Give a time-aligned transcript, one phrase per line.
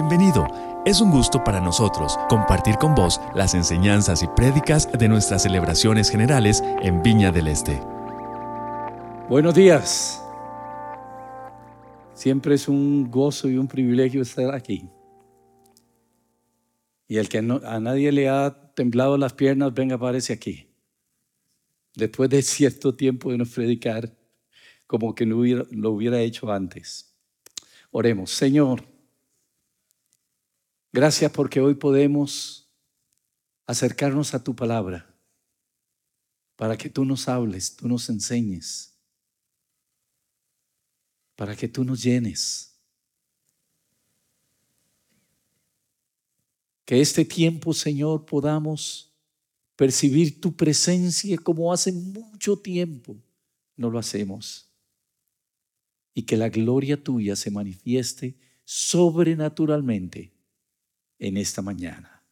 [0.00, 0.46] Bienvenido.
[0.86, 6.08] Es un gusto para nosotros compartir con vos las enseñanzas y prédicas de nuestras celebraciones
[6.08, 7.80] generales en Viña del Este.
[9.28, 10.22] Buenos días.
[12.14, 14.88] Siempre es un gozo y un privilegio estar aquí.
[17.08, 20.70] Y el que a nadie le ha temblado las piernas, venga, aparece aquí.
[21.96, 24.16] Después de cierto tiempo de no predicar,
[24.86, 27.18] como que no lo hubiera hecho antes.
[27.90, 28.97] Oremos, Señor.
[30.92, 32.70] Gracias porque hoy podemos
[33.66, 35.14] acercarnos a tu palabra
[36.56, 38.98] para que tú nos hables, tú nos enseñes,
[41.36, 42.74] para que tú nos llenes.
[46.84, 49.14] Que este tiempo, Señor, podamos
[49.76, 53.16] percibir tu presencia como hace mucho tiempo
[53.78, 54.68] no lo hacemos.
[56.12, 60.37] Y que la gloria tuya se manifieste sobrenaturalmente
[61.18, 62.24] en esta mañana.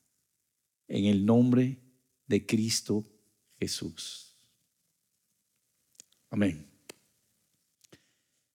[0.89, 1.81] En el nombre
[2.27, 3.05] de Cristo
[3.59, 4.37] Jesús.
[6.31, 6.71] Amén.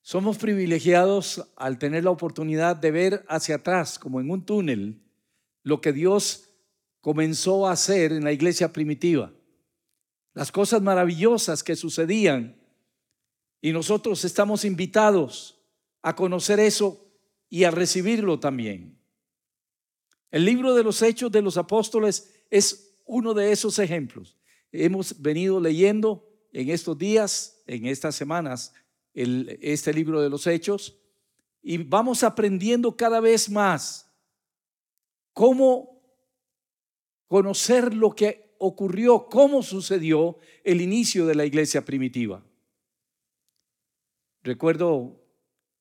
[0.01, 5.01] Somos privilegiados al tener la oportunidad de ver hacia atrás, como en un túnel,
[5.63, 6.49] lo que Dios
[6.99, 9.31] comenzó a hacer en la iglesia primitiva.
[10.33, 12.57] Las cosas maravillosas que sucedían.
[13.61, 15.61] Y nosotros estamos invitados
[16.01, 17.05] a conocer eso
[17.49, 19.00] y a recibirlo también.
[20.31, 24.37] El libro de los Hechos de los Apóstoles es uno de esos ejemplos.
[24.71, 28.73] Hemos venido leyendo en estos días, en estas semanas,
[29.13, 30.97] este libro de los Hechos
[31.61, 34.09] y vamos aprendiendo cada vez más
[35.33, 36.01] cómo
[37.27, 42.43] conocer lo que ocurrió, cómo sucedió el inicio de la iglesia primitiva.
[44.43, 45.21] Recuerdo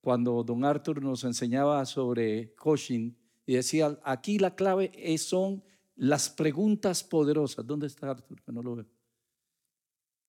[0.00, 3.16] cuando don Arthur nos enseñaba sobre Cochin,
[3.50, 5.64] y decía, aquí la clave son
[5.96, 7.66] las preguntas poderosas.
[7.66, 8.40] ¿Dónde está Arthur?
[8.46, 8.86] no lo veo.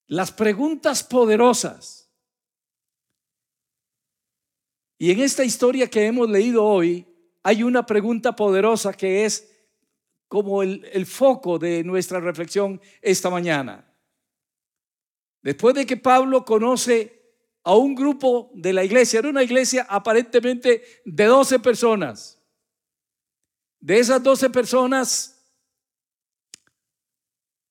[0.08, 2.10] Las preguntas poderosas.
[4.98, 7.06] Y en esta historia que hemos leído hoy,
[7.44, 9.48] hay una pregunta poderosa que es
[10.26, 13.88] como el, el, foco de nuestra reflexión esta mañana.
[15.42, 20.82] Después de que Pablo conoce a un grupo de la iglesia, era una iglesia aparentemente
[21.04, 22.41] de 12 personas,
[23.82, 25.44] de esas doce personas,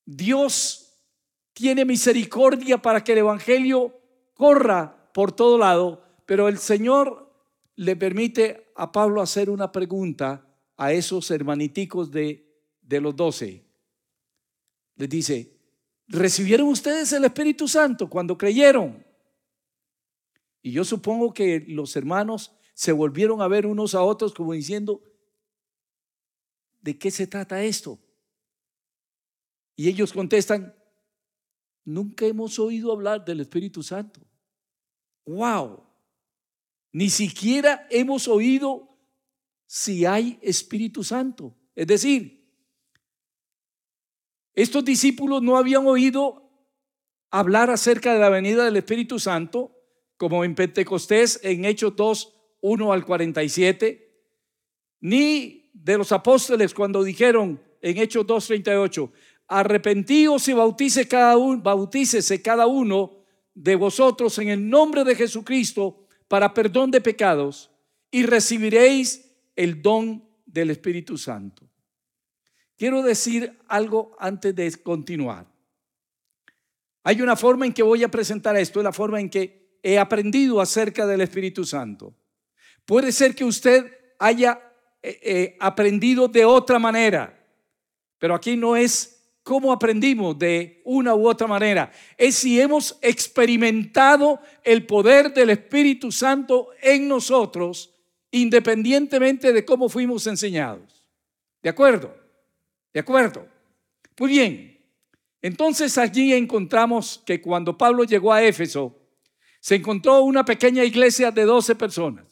[0.04, 1.00] Dios
[1.54, 3.98] tiene misericordia para que el Evangelio
[4.34, 7.34] corra por todo lado, pero el Señor
[7.76, 10.46] le permite a Pablo hacer una pregunta
[10.76, 12.46] a esos hermaniticos de,
[12.82, 13.64] de los doce.
[14.96, 15.56] Les dice,
[16.08, 19.02] ¿recibieron ustedes el Espíritu Santo cuando creyeron?
[20.60, 25.02] Y yo supongo que los hermanos se volvieron a ver unos a otros como diciendo,
[26.82, 27.98] ¿de qué se trata esto?
[29.74, 30.76] Y ellos contestan,
[31.84, 34.20] nunca hemos oído hablar del Espíritu Santo.
[35.24, 35.86] ¡Wow!
[36.92, 38.98] Ni siquiera hemos oído
[39.66, 41.56] si hay Espíritu Santo.
[41.74, 42.42] Es decir,
[44.54, 46.50] estos discípulos no habían oído
[47.30, 49.74] hablar acerca de la venida del Espíritu Santo,
[50.18, 54.26] como en Pentecostés, en Hechos 2, 1 al 47,
[55.00, 59.10] ni de los apóstoles cuando dijeron en Hechos 2:38,
[59.48, 63.22] arrepentíos y bautice cada uno, bautícese cada uno
[63.54, 67.70] de vosotros en el nombre de Jesucristo para perdón de pecados
[68.10, 71.68] y recibiréis el don del Espíritu Santo.
[72.76, 75.46] Quiero decir algo antes de continuar.
[77.04, 79.98] Hay una forma en que voy a presentar esto, es la forma en que he
[79.98, 82.14] aprendido acerca del Espíritu Santo.
[82.86, 84.71] Puede ser que usted haya
[85.58, 87.38] aprendido de otra manera.
[88.18, 91.90] Pero aquí no es cómo aprendimos de una u otra manera.
[92.16, 97.92] Es si hemos experimentado el poder del Espíritu Santo en nosotros,
[98.30, 101.04] independientemente de cómo fuimos enseñados.
[101.62, 102.14] ¿De acuerdo?
[102.92, 103.46] ¿De acuerdo?
[104.18, 104.78] Muy bien.
[105.40, 108.96] Entonces allí encontramos que cuando Pablo llegó a Éfeso,
[109.60, 112.31] se encontró una pequeña iglesia de 12 personas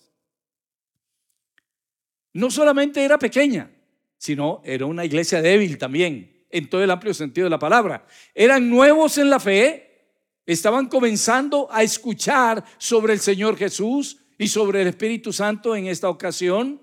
[2.32, 3.70] no solamente era pequeña,
[4.16, 8.06] sino era una iglesia débil también, en todo el amplio sentido de la palabra.
[8.34, 10.08] Eran nuevos en la fe,
[10.46, 16.08] estaban comenzando a escuchar sobre el Señor Jesús y sobre el Espíritu Santo en esta
[16.08, 16.80] ocasión,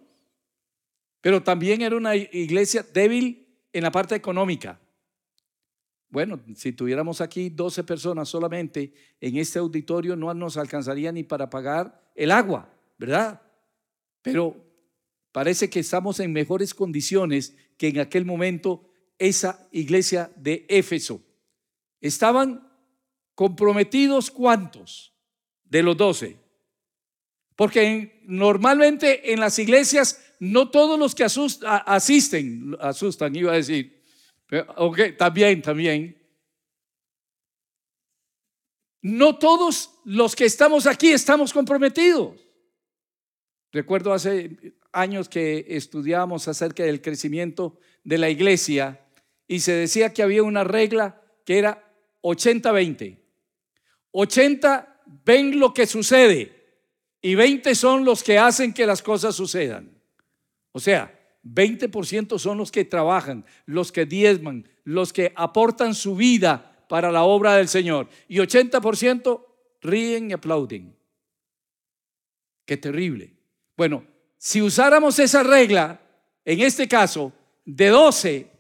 [1.21, 4.79] pero también era una iglesia débil en la parte económica.
[6.09, 11.50] Bueno, si tuviéramos aquí 12 personas solamente en este auditorio, no nos alcanzaría ni para
[11.50, 13.41] pagar el agua, ¿verdad?
[14.21, 14.66] Pero
[15.38, 18.89] parece que estamos en mejores condiciones que en aquel momento
[19.19, 21.22] esa iglesia de Éfeso.
[22.01, 22.68] Estaban
[23.36, 25.13] comprometidos cuántos
[25.63, 26.39] de los doce.
[27.56, 34.04] Porque normalmente en las iglesias no todos los que asisten, asustan, iba a decir.
[34.78, 36.19] Ok, también, también.
[39.04, 42.42] No todos los que estamos aquí estamos comprometidos.
[43.72, 49.05] Recuerdo hace años que estudiábamos acerca del crecimiento de la iglesia
[49.47, 51.83] y se decía que había una regla que era
[52.23, 53.19] 80-20.
[54.11, 56.81] 80 ven lo que sucede
[57.21, 59.91] y 20 son los que hacen que las cosas sucedan.
[60.71, 66.85] O sea, 20% son los que trabajan, los que diezman, los que aportan su vida
[66.89, 68.09] para la obra del Señor.
[68.27, 69.45] Y 80%
[69.81, 70.95] ríen y aplauden.
[72.65, 73.33] Qué terrible.
[73.77, 74.05] Bueno,
[74.38, 76.00] si usáramos esa regla,
[76.45, 77.34] en este caso,
[77.66, 78.51] de 12,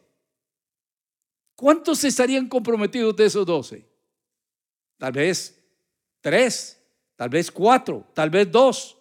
[1.55, 3.87] ¿cuántos estarían comprometidos de esos 12?
[4.97, 5.63] Tal vez
[6.21, 6.83] 3,
[7.15, 8.97] tal vez 4, tal vez 2.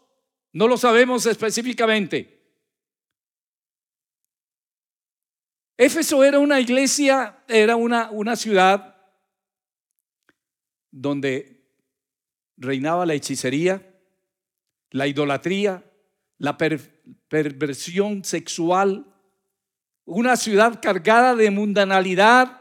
[0.53, 2.37] No lo sabemos específicamente.
[5.79, 8.97] Éfeso era una iglesia, era una, una ciudad
[10.91, 11.69] donde
[12.57, 13.95] reinaba la hechicería,
[14.91, 15.85] la idolatría,
[16.39, 19.07] la perversión sexual,
[20.05, 22.61] una ciudad cargada de mundanalidad.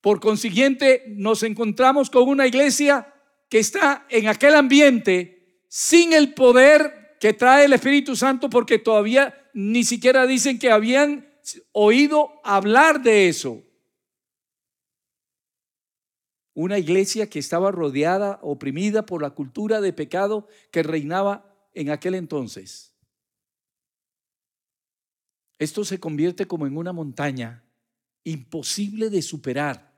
[0.00, 3.12] Por consiguiente, nos encontramos con una iglesia
[3.48, 9.36] que está en aquel ambiente sin el poder que trae el Espíritu Santo porque todavía
[9.52, 11.28] ni siquiera dicen que habían
[11.72, 13.62] oído hablar de eso.
[16.54, 22.14] Una iglesia que estaba rodeada, oprimida por la cultura de pecado que reinaba en aquel
[22.14, 22.92] entonces.
[25.58, 27.62] Esto se convierte como en una montaña
[28.24, 29.92] imposible de superar.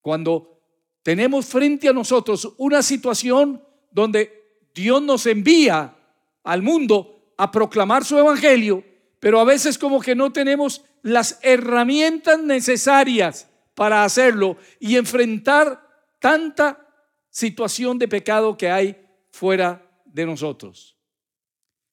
[0.00, 0.60] Cuando
[1.02, 5.96] tenemos frente a nosotros una situación donde Dios nos envía
[6.44, 8.84] al mundo a proclamar su evangelio,
[9.20, 15.86] pero a veces como que no tenemos las herramientas necesarias para hacerlo y enfrentar
[16.18, 16.86] tanta
[17.30, 18.96] situación de pecado que hay
[19.30, 19.85] fuera
[20.16, 20.96] de nosotros.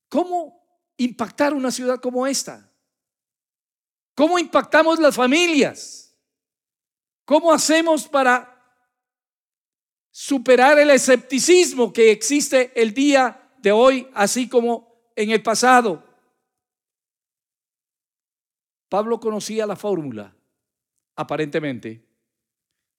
[0.08, 0.66] ¿Cómo
[0.96, 2.72] impactar una ciudad como esta?
[4.16, 6.18] ¿Cómo impactamos las familias?
[7.26, 8.50] ¿Cómo hacemos para
[10.10, 16.02] superar el escepticismo que existe el día de hoy, así como en el pasado?
[18.88, 20.34] Pablo conocía la fórmula,
[21.16, 22.08] aparentemente.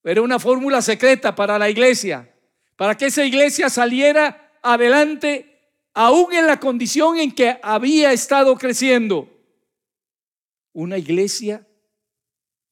[0.03, 2.31] Era una fórmula secreta para la iglesia,
[2.77, 5.61] para que esa iglesia saliera adelante,
[5.93, 9.31] aún en la condición en que había estado creciendo.
[10.73, 11.69] Una iglesia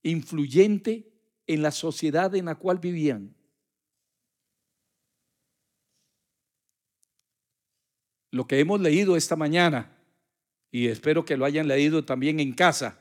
[0.02, 1.12] influyente
[1.46, 3.36] en la sociedad en la cual vivían.
[8.30, 9.94] Lo que hemos leído esta mañana,
[10.70, 12.98] y espero que lo hayan leído también en casa,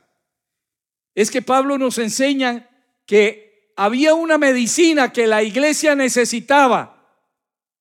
[1.16, 2.70] es que Pablo nos enseña
[3.06, 7.18] que había una medicina que la iglesia necesitaba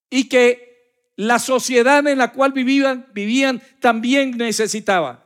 [0.09, 0.70] y que
[1.21, 5.23] la sociedad en la cual vivían, vivían también necesitaba.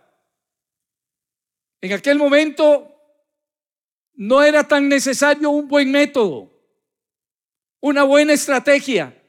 [1.81, 2.93] En aquel momento
[4.15, 6.51] no era tan necesario un buen método,
[7.79, 9.23] una buena estrategia.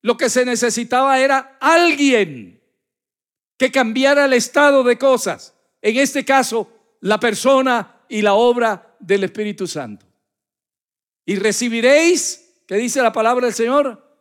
[0.00, 2.60] Lo que se necesitaba era alguien
[3.56, 5.54] que cambiara el estado de cosas.
[5.82, 10.04] En este caso, la persona y la obra del Espíritu Santo.
[11.24, 14.11] Y recibiréis, que dice la palabra del Señor,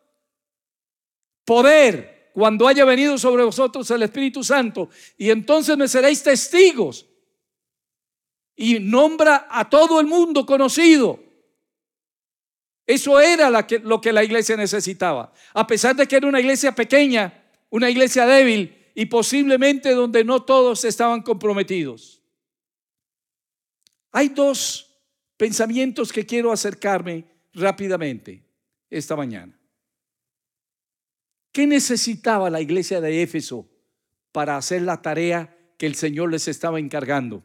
[1.46, 7.08] poder cuando haya venido sobre vosotros el Espíritu Santo, y entonces me seréis testigos.
[8.56, 11.20] Y nombra a todo el mundo conocido.
[12.86, 15.34] Eso era lo que la iglesia necesitaba.
[15.54, 20.44] A pesar de que era una iglesia pequeña, una iglesia débil y posiblemente donde no
[20.44, 22.22] todos estaban comprometidos.
[24.12, 25.02] Hay dos
[25.38, 28.44] pensamientos que quiero acercarme rápidamente
[28.90, 29.61] esta mañana.
[31.52, 33.70] ¿Qué necesitaba la iglesia de Éfeso
[34.32, 37.44] para hacer la tarea que el Señor les estaba encargando?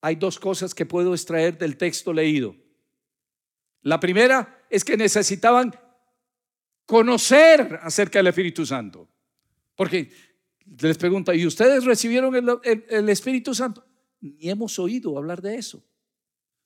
[0.00, 2.54] Hay dos cosas que puedo extraer del texto leído.
[3.82, 5.74] La primera es que necesitaban
[6.84, 9.08] conocer acerca del Espíritu Santo.
[9.74, 10.10] Porque
[10.80, 12.34] les pregunto, ¿y ustedes recibieron
[12.64, 13.84] el, Espíritu Santo?
[14.20, 15.84] Ni hemos oído hablar de eso.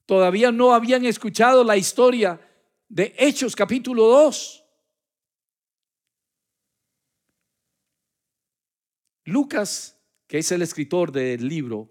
[0.06, 2.40] Todavía no habían escuchado la historia
[2.92, 4.64] de Hechos capítulo 2.
[9.24, 11.90] Lucas, que es el escritor del libro,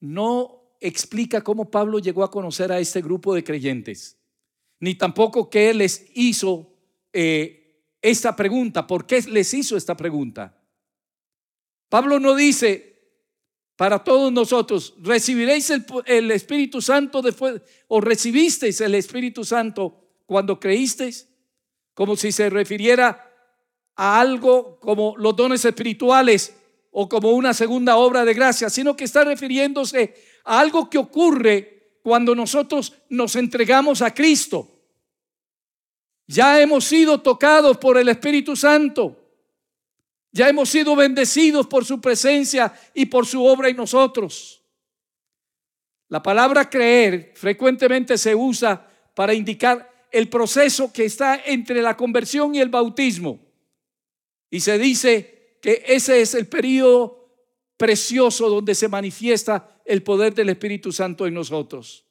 [0.00, 4.18] no explica cómo Pablo llegó a conocer a este grupo de creyentes,
[4.80, 6.72] ni tampoco qué les hizo
[7.12, 10.58] eh, esta pregunta, por qué les hizo esta pregunta.
[11.90, 12.91] Pablo no dice,
[13.76, 15.70] para todos nosotros, recibiréis
[16.06, 21.28] el, Espíritu Santo después, o recibisteis el Espíritu Santo cuando creísteis,
[21.94, 23.30] como si se refiriera
[23.96, 26.54] a algo como los dones espirituales
[26.90, 30.14] o como una segunda obra de gracia, sino que está refiriéndose
[30.44, 34.68] a algo que ocurre cuando nosotros nos entregamos a Cristo.
[36.26, 39.21] Ya hemos sido tocados por el Espíritu Santo.
[40.32, 44.62] Ya hemos sido bendecidos por su presencia y por su obra en nosotros.
[46.08, 52.54] La palabra creer frecuentemente se usa para indicar el proceso que está entre la conversión
[52.54, 53.40] y el bautismo.
[54.50, 57.22] Y se dice que ese es el periodo
[57.76, 62.06] precioso donde se manifiesta el poder del Espíritu Santo en nosotros.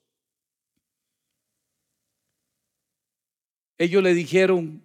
[3.78, 4.84] Ellos le dijeron,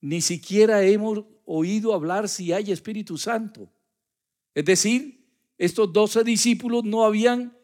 [0.00, 3.70] ni siquiera hemos oído hablar si hay Espíritu Santo.
[4.54, 5.24] Es decir,
[5.56, 7.56] estos doce discípulos no habían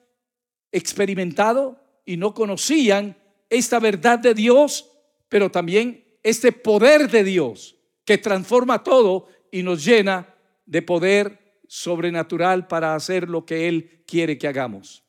[0.70, 3.16] experimentado y no conocían
[3.50, 4.90] esta verdad de Dios,
[5.28, 10.34] pero también este poder de Dios que transforma todo y nos llena
[10.64, 15.04] de poder sobrenatural para hacer lo que Él quiere que hagamos.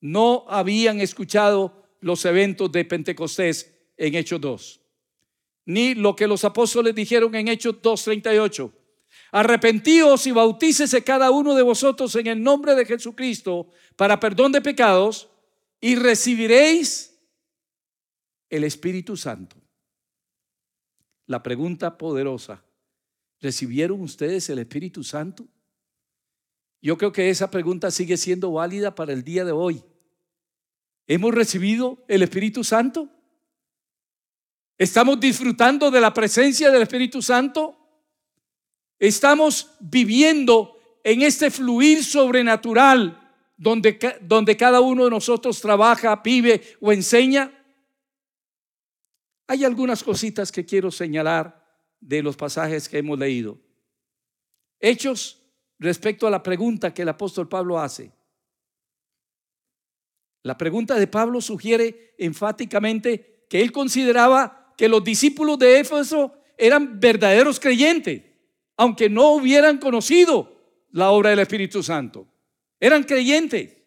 [0.00, 4.80] No habían escuchado los eventos de Pentecostés en Hechos 2,
[5.64, 8.72] ni lo que los apóstoles dijeron en Hechos 2.38.
[9.30, 14.60] Arrepentíos y bautícese cada uno de vosotros en el nombre de Jesucristo para perdón de
[14.60, 15.30] pecados
[15.80, 17.18] y recibiréis
[18.50, 19.56] el Espíritu Santo.
[21.26, 22.62] La pregunta poderosa,
[23.40, 25.46] ¿recibieron ustedes el Espíritu Santo?
[26.82, 29.82] Yo creo que esa pregunta sigue siendo válida para el día de hoy.
[31.06, 33.08] ¿Hemos recibido el Espíritu Santo?
[34.82, 37.78] ¿Estamos disfrutando de la presencia del Espíritu Santo?
[38.98, 46.90] ¿Estamos viviendo en este fluir sobrenatural donde, donde cada uno de nosotros trabaja, vive o
[46.90, 47.64] enseña?
[49.46, 51.64] Hay algunas cositas que quiero señalar
[52.00, 53.60] de los pasajes que hemos leído.
[54.80, 55.44] Hechos
[55.78, 58.10] respecto a la pregunta que el apóstol Pablo hace.
[60.42, 67.00] La pregunta de Pablo sugiere enfáticamente que él consideraba que los discípulos de Éfeso eran
[67.00, 68.22] verdaderos creyentes,
[68.76, 70.60] aunque no hubieran conocido
[70.90, 72.26] la obra del Espíritu Santo.
[72.78, 73.82] Eran creyentes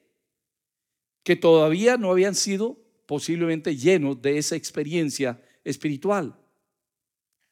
[1.24, 6.40] que todavía no habían sido posiblemente llenos de esa experiencia espiritual.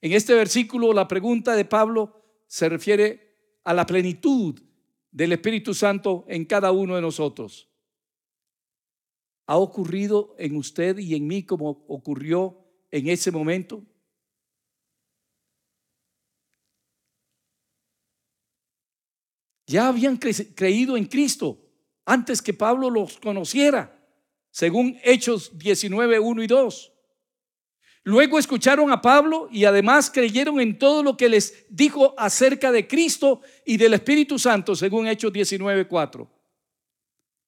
[0.02, 4.60] En este versículo la pregunta de Pablo se refiere a la plenitud
[5.12, 7.70] del Espíritu Santo en cada uno de nosotros.
[9.46, 12.63] ¿Ha ocurrido en usted y en mí como ocurrió
[12.94, 13.84] en ese momento?
[19.66, 21.58] Ya habían creído en Cristo
[22.06, 24.00] antes que Pablo los conociera,
[24.52, 26.94] según Hechos 19, 1 y 2.
[28.04, 32.88] Luego escucharon a Pablo y además creyeron en todo lo que les dijo acerca de
[32.88, 36.30] Cristo y del Espíritu Santo, según Hechos 19:4.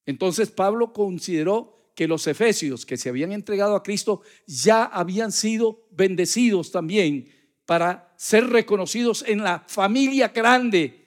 [0.07, 5.87] Entonces Pablo consideró que los efesios que se habían entregado a Cristo ya habían sido
[5.91, 7.29] bendecidos también
[7.65, 11.05] para ser reconocidos en la familia grande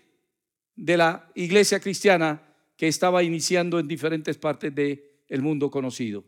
[0.74, 2.42] de la iglesia cristiana
[2.76, 6.24] que estaba iniciando en diferentes partes del mundo conocido.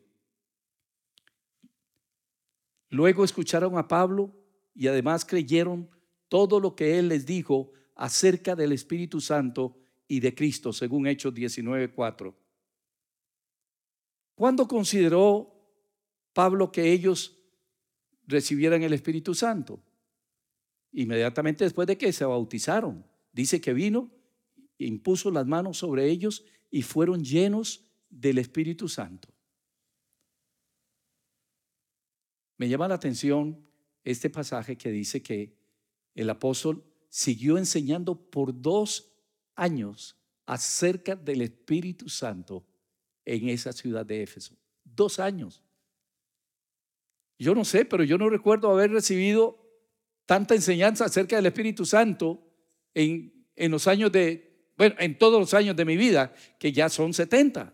[2.91, 4.35] Luego escucharon a Pablo
[4.75, 5.89] y además creyeron
[6.29, 9.77] todo lo que él les dijo acerca del Espíritu Santo
[10.09, 12.35] y de Cristo, según Hechos 19:4.
[14.41, 15.55] ¿Cuándo consideró
[16.33, 17.37] Pablo que ellos
[18.27, 19.83] recibieran el Espíritu Santo?
[20.93, 23.05] Inmediatamente después de que se bautizaron.
[23.35, 24.11] Dice que vino,
[24.79, 29.29] impuso las manos sobre ellos y fueron llenos del Espíritu Santo.
[32.57, 33.63] Me llama la atención
[34.05, 35.55] este pasaje que dice que
[36.15, 39.13] el apóstol siguió enseñando por dos
[39.55, 40.17] años
[40.47, 42.70] acerca del Espíritu Santo
[43.35, 44.57] en esa ciudad de Éfeso.
[44.85, 45.63] Dos años.
[47.39, 49.59] Yo no sé, pero yo no recuerdo haber recibido
[50.27, 52.43] tanta enseñanza acerca del Espíritu Santo
[52.93, 56.89] en, en los años de, bueno, en todos los años de mi vida, que ya
[56.89, 57.73] son 70.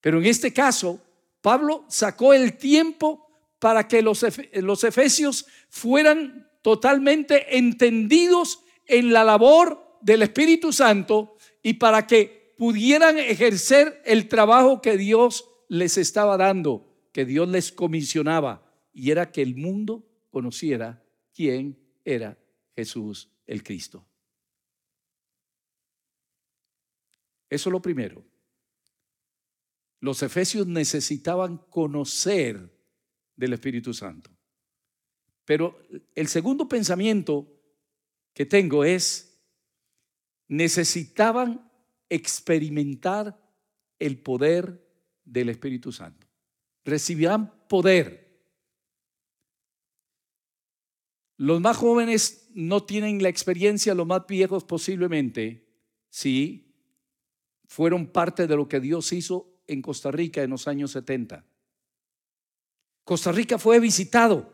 [0.00, 1.00] Pero en este caso,
[1.40, 3.26] Pablo sacó el tiempo
[3.58, 11.74] para que los, los efesios fueran totalmente entendidos en la labor del Espíritu Santo y
[11.74, 18.70] para que pudieran ejercer el trabajo que Dios les estaba dando, que Dios les comisionaba,
[18.92, 21.02] y era que el mundo conociera
[21.34, 22.38] quién era
[22.74, 24.06] Jesús el Cristo.
[27.48, 28.24] Eso es lo primero.
[30.00, 32.72] Los efesios necesitaban conocer
[33.36, 34.30] del Espíritu Santo.
[35.44, 35.78] Pero
[36.14, 37.48] el segundo pensamiento
[38.34, 39.40] que tengo es,
[40.48, 41.65] necesitaban
[42.08, 43.38] experimentar
[43.98, 44.84] el poder
[45.24, 46.26] del Espíritu Santo.
[46.84, 48.26] Recibirán poder.
[51.36, 55.66] Los más jóvenes no tienen la experiencia, los más viejos posiblemente,
[56.08, 56.74] sí,
[57.66, 61.44] fueron parte de lo que Dios hizo en Costa Rica en los años 70.
[63.04, 64.52] Costa Rica fue visitado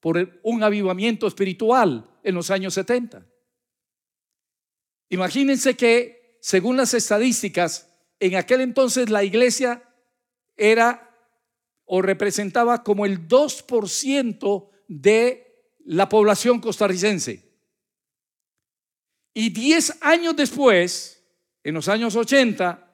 [0.00, 3.26] por un avivamiento espiritual en los años 70.
[5.10, 9.80] Imagínense que, según las estadísticas, en aquel entonces la iglesia
[10.56, 11.08] era
[11.84, 17.48] o representaba como el 2% de la población costarricense.
[19.32, 21.22] Y 10 años después,
[21.62, 22.92] en los años 80,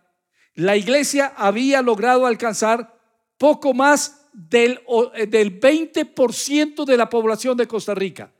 [0.52, 3.00] la iglesia había logrado alcanzar
[3.38, 4.78] poco más del,
[5.26, 8.30] del 20% de la población de Costa Rica.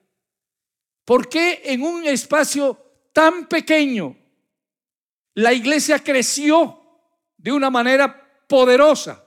[1.07, 2.79] ¿Por qué en un espacio
[3.15, 4.18] tan pequeño
[5.38, 6.80] la iglesia creció
[7.37, 9.25] de una manera poderosa?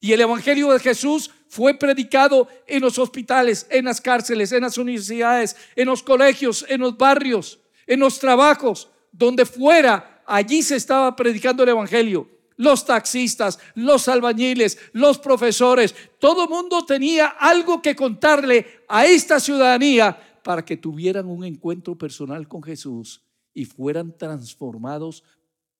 [0.00, 4.78] Y el Evangelio de Jesús fue predicado en los hospitales, en las cárceles, en las
[4.78, 11.14] universidades, en los colegios, en los barrios, en los trabajos, donde fuera, allí se estaba
[11.14, 17.96] predicando el Evangelio los taxistas, los albañiles, los profesores, todo el mundo tenía algo que
[17.96, 23.22] contarle a esta ciudadanía para que tuvieran un encuentro personal con Jesús
[23.54, 25.24] y fueran transformados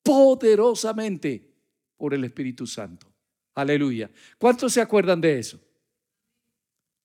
[0.03, 1.53] poderosamente
[1.97, 3.07] por el Espíritu Santo.
[3.55, 4.11] Aleluya.
[4.39, 5.61] ¿Cuántos se acuerdan de eso?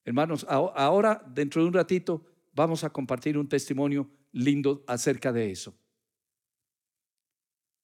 [0.03, 5.75] Hermanos, ahora dentro de un ratito vamos a compartir un testimonio lindo acerca de eso.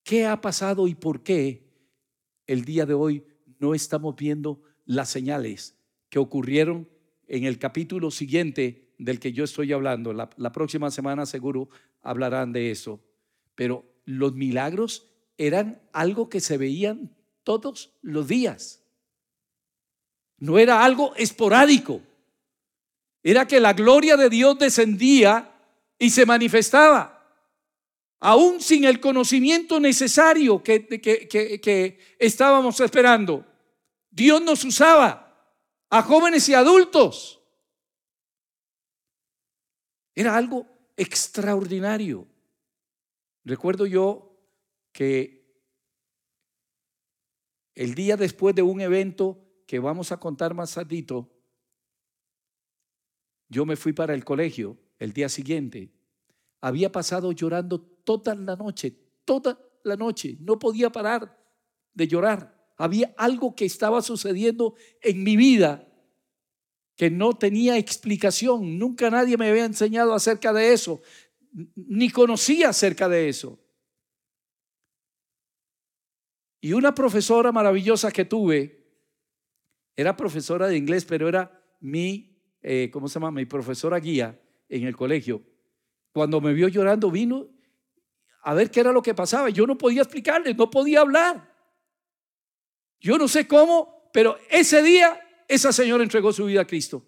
[0.03, 1.67] ¿Qué ha pasado y por qué
[2.47, 3.25] el día de hoy
[3.59, 5.77] no estamos viendo las señales
[6.09, 6.89] que ocurrieron
[7.27, 10.13] en el capítulo siguiente del que yo estoy hablando.
[10.13, 11.69] La, próxima semana seguro
[12.01, 12.99] hablarán de eso.
[13.55, 18.83] Pero los milagros eran algo que se veían todos los días.
[20.37, 22.01] No era algo esporádico.
[23.23, 25.53] Era que la gloria de Dios descendía
[25.99, 27.21] y se manifestaba
[28.21, 33.45] aún sin el conocimiento necesario que, que, estábamos esperando.
[34.09, 35.27] Dios nos usaba
[35.89, 37.41] a jóvenes y adultos.
[40.13, 42.27] Era algo extraordinario.
[43.43, 44.37] Recuerdo yo
[44.91, 45.41] que
[47.75, 51.29] el día después de un evento que vamos a contar más tardito,
[53.49, 55.91] yo me fui para el colegio el día siguiente.
[56.61, 60.37] Había pasado llorando toda la noche, toda la noche.
[60.39, 61.37] No podía parar
[61.93, 62.73] de llorar.
[62.77, 65.87] Había algo que estaba sucediendo en mi vida
[66.95, 68.77] que no tenía explicación.
[68.77, 71.01] Nunca nadie me había enseñado acerca de eso,
[71.51, 73.59] ni conocía acerca de eso.
[76.61, 78.81] Y una profesora maravillosa que tuve,
[79.95, 83.31] era profesora de inglés, pero era mi, eh, ¿cómo se llama?
[83.31, 85.43] Mi profesora guía en el colegio.
[86.13, 87.49] Cuando me vio llorando, vino
[88.43, 89.49] a ver qué era lo que pasaba.
[89.49, 91.51] Yo no podía explicarle, no podía hablar.
[92.99, 97.05] Yo no sé cómo, pero ese día esa señora entregó su vida a Cristo.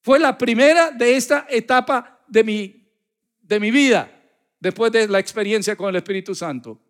[0.00, 2.83] Fue la primera de esta etapa de mi,
[3.46, 4.10] de mi vida,
[4.58, 6.80] después de la experiencia con el Espíritu Santo.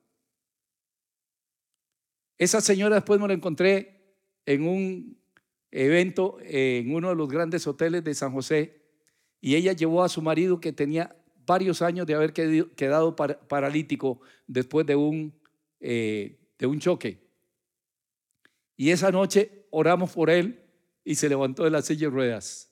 [2.39, 5.19] Esa señora después me la encontré en un
[5.71, 8.81] evento en uno de los grandes hoteles de San José
[9.41, 14.87] y ella llevó a su marido que tenía varios años de haber quedado paralítico después
[14.87, 15.35] de un,
[15.81, 17.29] eh, de un choque.
[18.77, 20.65] Y esa noche oramos por él
[21.05, 22.71] y se levantó de la silla de ruedas.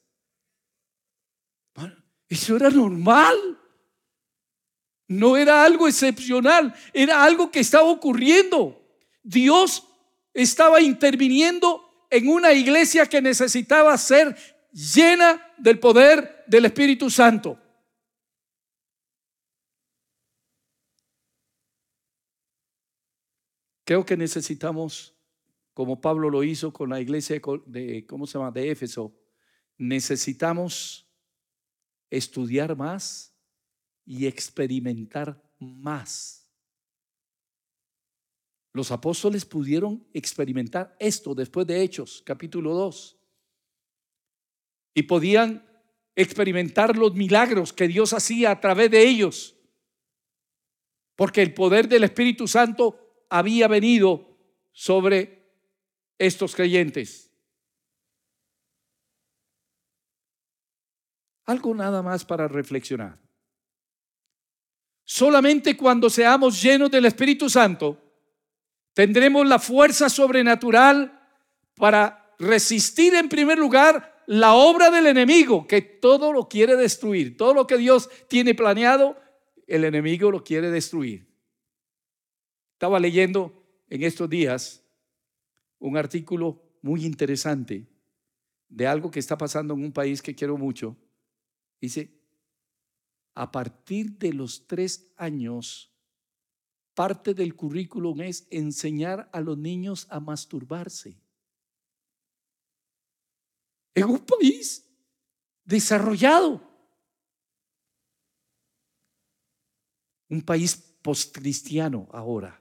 [2.29, 3.37] Eso era normal.
[5.13, 8.83] No era algo excepcional, era algo que estaba ocurriendo.
[9.23, 9.87] Dios
[10.33, 14.35] estaba interviniendo en una iglesia que necesitaba ser
[14.73, 17.59] llena del poder del Espíritu Santo.
[23.85, 25.15] Creo que necesitamos,
[25.75, 28.51] como Pablo lo hizo con la iglesia de, ¿cómo se llama?
[28.51, 29.15] De Éfeso,
[29.77, 31.07] necesitamos
[32.09, 33.32] estudiar más
[34.05, 36.43] y experimentar más.
[38.73, 43.19] Los apóstoles pudieron experimentar esto después de Hechos, capítulo 2.
[44.95, 45.67] Y podían
[46.17, 49.57] experimentar los milagros que Dios hacía a través de ellos.
[51.17, 54.39] Porque el poder del Espíritu Santo había venido
[54.73, 55.43] sobre
[56.19, 57.31] estos creyentes.
[61.45, 63.22] Algo nada más para reflexionar.
[65.05, 67.99] Solamente cuando seamos llenos del Espíritu Santo,
[68.95, 71.21] tendremos la fuerza sobrenatural
[71.75, 77.37] para resistir en primer lugar la obra del enemigo, que todo lo quiere destruir.
[77.37, 79.17] Todo lo que Dios tiene planeado,
[79.67, 81.27] el enemigo lo quiere destruir.
[82.75, 84.85] Estaba leyendo en estos días
[85.79, 87.87] un artículo muy interesante
[88.69, 90.97] de algo que está pasando en un país que quiero mucho.
[91.81, 92.22] Dice,
[93.35, 95.93] a partir de los tres años,
[96.95, 101.17] parte del currículum es enseñar a los niños a masturbarse.
[103.95, 104.89] En un país
[105.65, 106.61] desarrollado.
[110.29, 112.59] Un país postcristiano ahora.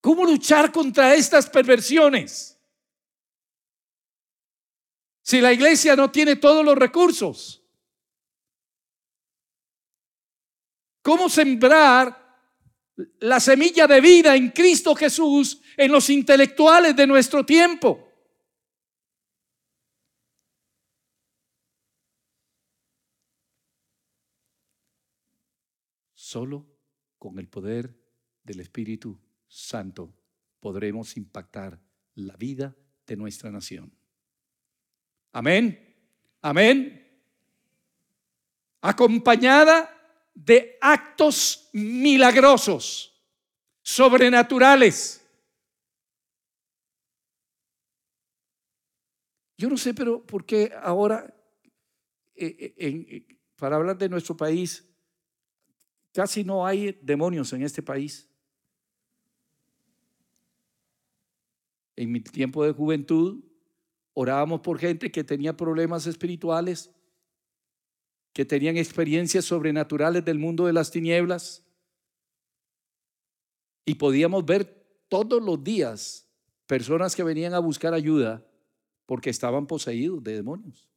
[0.00, 2.57] ¿Cómo luchar contra estas perversiones?
[5.28, 7.62] Si la iglesia no tiene todos los recursos.
[11.02, 12.16] ¿Cómo sembrar
[13.20, 18.10] la semilla de vida en Cristo Jesús en los intelectuales de nuestro tiempo?
[26.14, 26.66] Solo
[27.18, 27.94] con el poder
[28.42, 30.10] del Espíritu Santo
[30.58, 31.78] podremos impactar
[32.14, 32.74] la vida
[33.06, 33.97] de nuestra nación.
[35.32, 35.78] Amén.
[36.40, 37.06] Amén.
[38.80, 39.94] Acompañada
[40.34, 43.12] de actos milagrosos,
[43.82, 45.24] sobrenaturales.
[49.56, 51.34] Yo no sé, pero ¿por qué ahora,
[52.36, 54.88] eh, eh, eh, para hablar de nuestro país,
[56.12, 58.30] casi no hay demonios en este país?
[61.96, 63.42] En mi tiempo de juventud,
[64.20, 66.90] orábamos por gente que tenía problemas espirituales,
[68.32, 71.64] que tenían experiencias sobrenaturales del mundo de las tinieblas.
[73.84, 76.28] Y podíamos ver todos los días
[76.66, 78.44] personas que venían a buscar ayuda
[79.06, 80.88] porque estaban poseídos de demonios.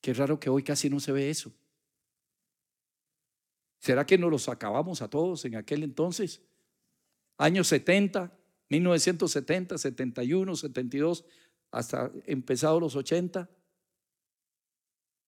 [0.00, 1.52] Qué raro que hoy casi no se ve eso.
[3.80, 6.40] ¿Será que nos los acabamos a todos en aquel entonces?
[7.36, 8.37] Años 70,
[8.68, 11.24] 1970, 71, 72,
[11.70, 13.48] hasta empezados los 80.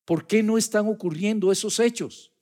[0.05, 2.33] ¿Por qué no están ocurriendo esos hechos?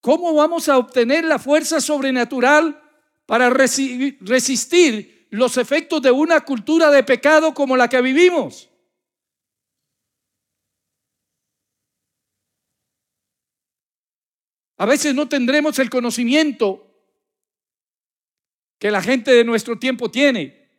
[0.00, 2.80] ¿Cómo vamos a obtener la fuerza sobrenatural
[3.26, 8.70] para resistir los efectos de una cultura de pecado como la que vivimos?
[14.78, 16.84] A veces no tendremos el conocimiento
[18.78, 20.70] que la gente de nuestro tiempo tiene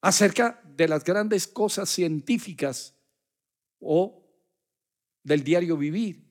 [0.00, 2.96] acerca de las grandes cosas científicas
[3.78, 4.24] o
[5.22, 6.26] del diario vivir.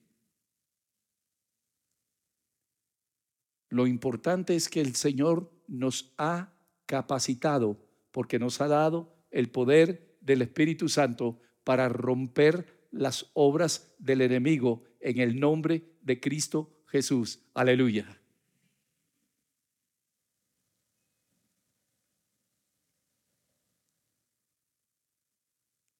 [3.70, 6.52] Lo importante es que el Señor nos ha
[6.84, 14.22] capacitado porque nos ha dado el poder del Espíritu Santo para romper las obras del
[14.22, 17.40] enemigo en el nombre de Cristo Jesús.
[17.54, 18.20] Aleluya.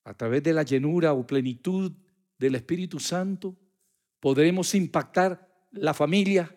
[0.04, 1.92] A través de la llenura o plenitud
[2.38, 3.56] del Espíritu Santo,
[4.20, 6.56] podremos impactar la familia,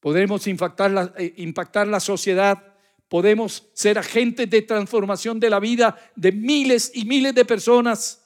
[0.00, 2.74] podremos impactar la, eh, sociedad,
[3.08, 8.19] podemos ser agentes de transformación de la vida de miles y miles de personas.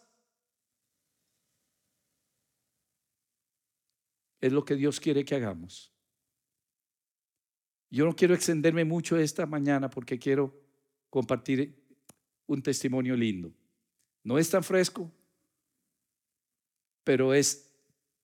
[4.44, 5.90] Es lo que Dios quiere que hagamos.
[7.88, 10.54] Yo no quiero extenderme mucho esta mañana porque quiero
[11.08, 11.82] compartir
[12.46, 13.54] un testimonio lindo.
[14.22, 15.10] No es tan fresco,
[17.04, 17.72] pero es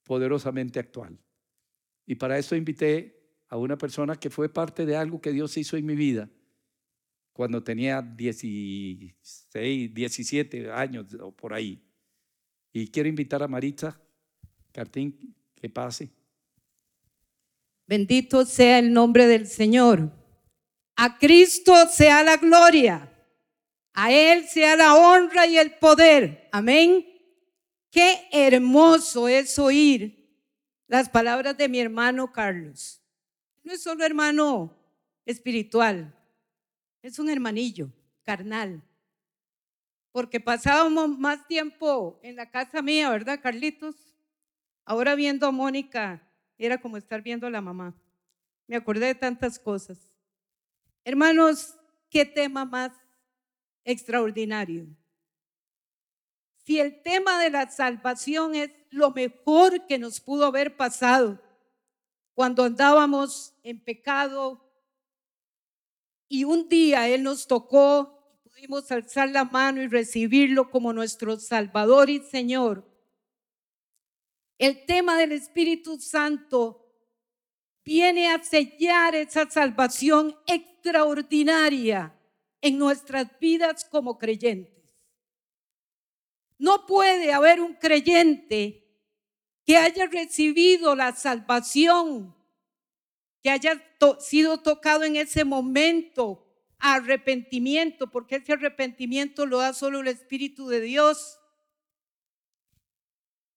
[0.05, 1.19] poderosamente actual.
[2.05, 5.79] Y para eso invité a una persona que fue parte de algo que Dios hizo
[5.79, 6.29] en mi vida
[7.33, 11.83] cuando tenía 16, 17 años o por ahí.
[12.75, 13.99] Y quiero invitar a Maritza
[14.71, 16.11] Cartín que pase.
[17.87, 20.11] Bendito sea el nombre del Señor.
[20.97, 23.13] A Cristo sea la gloria.
[23.93, 26.49] A Él sea la honra y el poder.
[26.53, 27.07] Amén.
[27.91, 30.21] Qué hermoso es oír
[30.87, 33.03] las palabras de mi hermano Carlos.
[33.63, 34.77] No es solo hermano
[35.27, 36.15] espiritual,
[37.03, 37.93] es un hermanillo
[38.25, 38.83] carnal.
[40.13, 44.10] Porque pasábamos más tiempo en la casa mía, ¿verdad, Carlitos?
[44.85, 46.27] Ahora viendo a Mónica
[46.59, 47.95] era como estar viendo a la mamá.
[48.67, 50.09] Me acordé de tantas cosas.
[51.05, 51.77] Hermanos,
[52.11, 52.93] qué tema más
[53.85, 54.87] extraordinario.
[56.65, 61.41] Si el tema de la salvación es lo mejor que nos pudo haber pasado
[62.35, 64.67] cuando andábamos en pecado
[66.29, 71.39] y un día Él nos tocó y pudimos alzar la mano y recibirlo como nuestro
[71.39, 72.90] Salvador y Señor.
[74.61, 76.87] El tema del Espíritu Santo
[77.83, 82.15] viene a sellar esa salvación extraordinaria
[82.61, 84.95] en nuestras vidas como creyentes.
[86.59, 88.87] No puede haber un creyente
[89.65, 92.37] que haya recibido la salvación,
[93.43, 93.83] que haya
[94.19, 96.47] sido tocado en ese momento,
[96.79, 101.40] arrepentimiento, porque ese arrepentimiento lo da solo el Espíritu de Dios,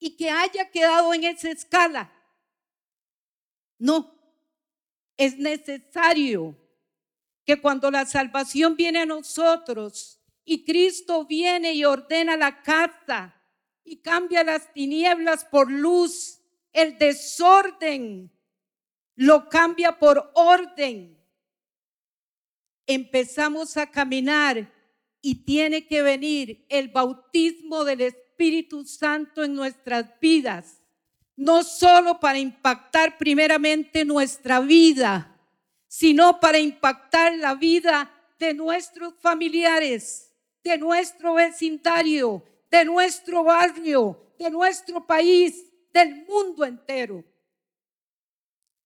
[0.03, 2.11] y que haya quedado en esa escala.
[3.77, 4.13] No,
[5.15, 6.57] es necesario
[7.45, 13.41] que cuando la salvación viene a nosotros y Cristo viene y ordena la casa
[13.85, 16.41] y cambia las tinieblas por luz,
[16.73, 18.29] el desorden
[19.15, 21.17] lo cambia por orden.
[22.85, 24.69] Empezamos a caminar
[25.21, 28.22] y tiene que venir el bautismo del Espíritu
[28.85, 30.81] Santo en nuestras vidas,
[31.35, 35.39] no solo para impactar primeramente nuestra vida,
[35.87, 44.49] sino para impactar la vida de nuestros familiares, de nuestro vecindario, de nuestro barrio, de
[44.49, 47.23] nuestro país, del mundo entero.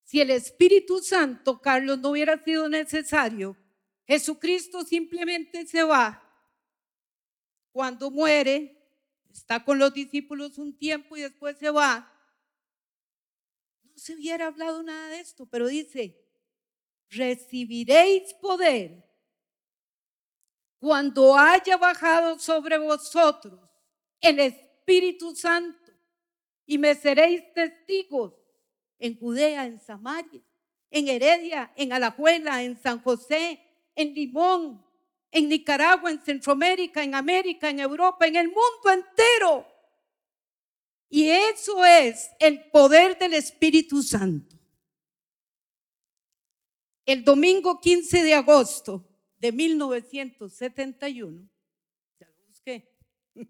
[0.03, 3.57] Si el Espíritu Santo, Carlos, no hubiera sido necesario,
[4.05, 6.23] Jesucristo simplemente se va.
[7.71, 8.76] Cuando muere,
[9.37, 12.11] está con los discípulos un tiempo y después se va.
[13.83, 16.19] No se hubiera hablado nada de esto, pero dice,
[17.09, 19.03] recibiréis poder
[20.79, 23.59] cuando haya bajado sobre vosotros
[24.21, 25.91] el Espíritu Santo
[26.65, 28.33] y me seréis testigos
[28.99, 30.41] en Judea, en Samaria,
[30.89, 33.61] en Heredia, en Alajuela, en San José,
[33.95, 34.86] en Limón,
[35.31, 39.67] en Nicaragua, en Centroamérica, en América, en Europa, en el mundo entero.
[41.09, 44.57] Y eso es el poder del Espíritu Santo
[47.07, 49.07] el domingo 15 de agosto
[49.39, 51.49] de 1971,
[52.19, 52.27] ya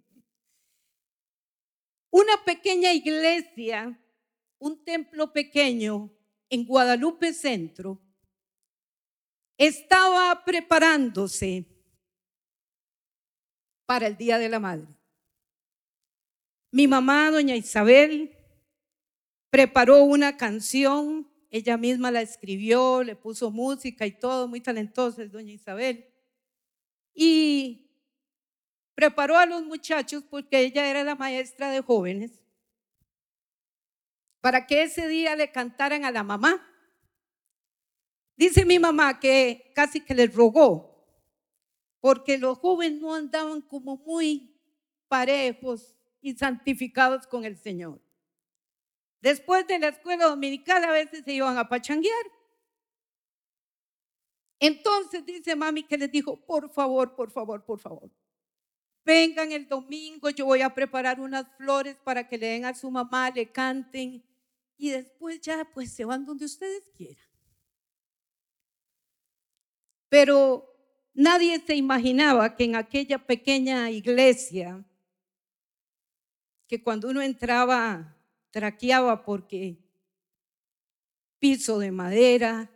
[2.12, 4.00] una pequeña iglesia,
[4.60, 6.14] un templo pequeño
[6.52, 8.00] en Guadalupe Centro,
[9.58, 11.66] estaba preparándose
[13.86, 14.88] para el Día de la Madre.
[16.72, 18.36] Mi mamá, doña Isabel,
[19.50, 25.54] preparó una canción ella misma la escribió, le puso música y todo, muy talentosa doña
[25.54, 26.06] Isabel.
[27.14, 27.90] Y
[28.94, 32.42] preparó a los muchachos porque ella era la maestra de jóvenes
[34.42, 36.64] para que ese día le cantaran a la mamá.
[38.38, 40.96] Dice mi mamá que casi que les rogó,
[42.00, 44.56] porque los jóvenes no andaban como muy
[45.08, 48.00] parejos y santificados con el Señor.
[49.22, 52.26] Después de la escuela dominical a veces se iban a pachanguear.
[54.60, 58.12] Entonces dice mami que les dijo, por favor, por favor, por favor,
[59.04, 62.92] vengan el domingo, yo voy a preparar unas flores para que le den a su
[62.92, 64.24] mamá, le canten
[64.78, 67.27] y después ya pues se van donde ustedes quieran.
[70.10, 70.74] Pero
[71.14, 74.84] nadie se imaginaba que en aquella pequeña iglesia,
[76.68, 78.16] que cuando uno entraba
[78.52, 79.78] traqueaba porque
[81.40, 82.72] piso de madera,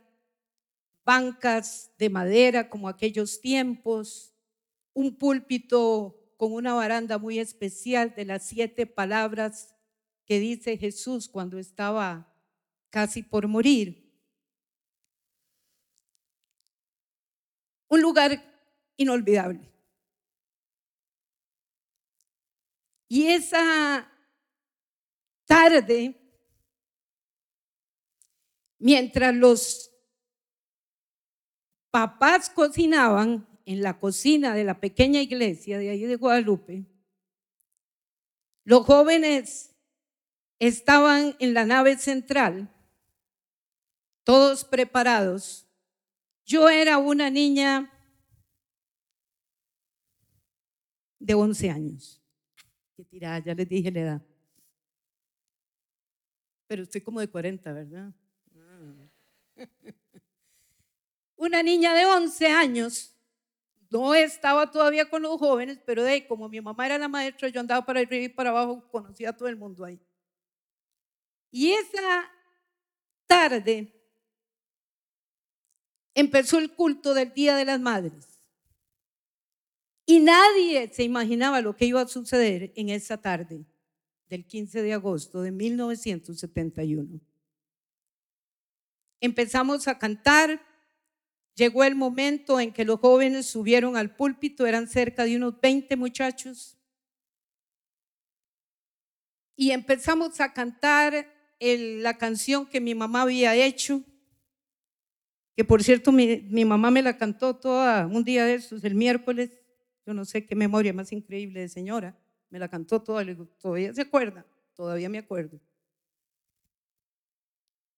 [1.04, 4.34] bancas de madera como aquellos tiempos,
[4.94, 9.76] un púlpito con una baranda muy especial de las siete palabras
[10.24, 12.32] que dice Jesús cuando estaba
[12.90, 14.01] casi por morir.
[17.92, 18.42] Un lugar
[18.96, 19.60] inolvidable.
[23.06, 24.10] Y esa
[25.44, 26.18] tarde,
[28.78, 29.90] mientras los
[31.90, 36.86] papás cocinaban en la cocina de la pequeña iglesia de ahí de Guadalupe,
[38.64, 39.76] los jóvenes
[40.58, 42.74] estaban en la nave central,
[44.24, 45.68] todos preparados.
[46.44, 47.90] Yo era una niña
[51.18, 52.20] de 11 años.
[52.96, 54.22] Qué tirada, ya les dije la edad.
[56.66, 58.12] Pero estoy como de 40, ¿verdad?
[61.36, 63.16] Una niña de 11 años,
[63.90, 67.60] no estaba todavía con los jóvenes, pero de como mi mamá era la maestra, yo
[67.60, 70.00] andaba para arriba y para abajo, conocía a todo el mundo ahí.
[71.50, 72.30] Y esa
[73.26, 74.01] tarde
[76.14, 78.40] empezó el culto del Día de las Madres.
[80.06, 83.64] Y nadie se imaginaba lo que iba a suceder en esa tarde
[84.28, 87.20] del 15 de agosto de 1971.
[89.20, 90.60] Empezamos a cantar,
[91.54, 95.94] llegó el momento en que los jóvenes subieron al púlpito, eran cerca de unos 20
[95.96, 96.76] muchachos,
[99.54, 101.28] y empezamos a cantar
[101.60, 104.02] la canción que mi mamá había hecho,
[105.54, 109.50] que por cierto mi, mamá me la cantó toda un día de esos, el miércoles,
[110.06, 112.18] yo no sé qué memoria más increíble de señora.
[112.48, 113.24] Me la cantó toda,
[113.58, 115.60] todavía se acuerda, todavía me acuerdo.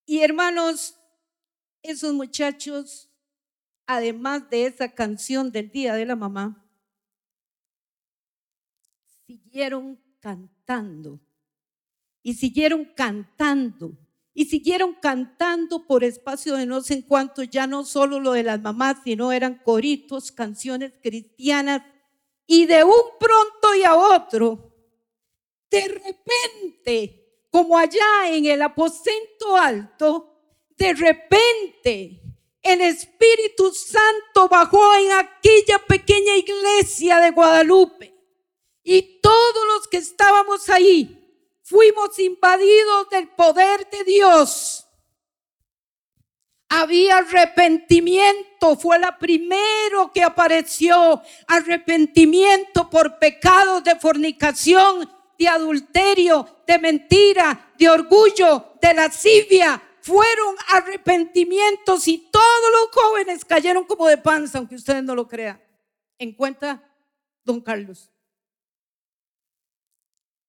[0.06, 0.96] Y hermanos,
[1.82, 3.10] esos muchachos,
[3.86, 6.64] además de esa canción del Día de la Mamá,
[9.26, 11.20] siguieron cantando
[12.22, 13.96] y siguieron cantando
[14.34, 18.42] y siguieron cantando por espacio de no sé en cuánto, ya no solo lo de
[18.42, 21.82] las mamás, sino eran coritos, canciones cristianas
[22.46, 24.74] y de un pronto y a otro,
[25.70, 30.34] de repente, como allá en el aposento alto,
[30.76, 32.20] de repente
[32.60, 38.14] el Espíritu Santo bajó en aquella pequeña iglesia de Guadalupe.
[38.82, 41.23] Y todos los que estábamos ahí
[41.64, 44.84] fuimos invadidos del poder de Dios
[46.76, 51.22] había arrepentimiento, fue la primero que apareció.
[51.46, 59.80] Arrepentimiento por pecados de fornicación, de adulterio, de mentira, de orgullo, de lascivia.
[60.00, 65.62] Fueron arrepentimientos y todos los jóvenes cayeron como de panza, aunque ustedes no lo crean.
[66.18, 66.82] En cuenta,
[67.44, 68.10] don Carlos.